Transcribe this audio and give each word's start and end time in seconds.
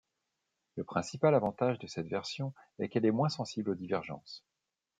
Le 0.77 0.83
principal 0.83 1.35
avantage 1.35 1.77
de 1.77 1.85
cette 1.85 2.07
version 2.07 2.55
est 2.79 2.89
qu'elle 2.89 3.05
est 3.05 3.11
moins 3.11 3.29
sensible 3.29 3.69
aux 3.69 3.75
divergences. 3.75 4.43